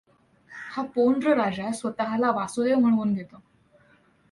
हा 0.73 0.83
पोंड्र 0.83 1.33
राजा 1.35 1.71
स्वतः 1.71 2.17
ला 2.17 2.31
वासुदेव 2.31 2.79
म्हणवून 2.79 3.13
घेतो. 3.13 3.41